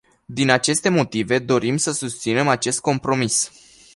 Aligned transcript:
Din 0.25 0.49
aceste 0.49 0.89
motive, 0.89 1.39
dorim 1.39 1.77
să 1.77 1.91
susținem 1.91 2.47
acest 2.47 2.79
compromis. 2.79 3.51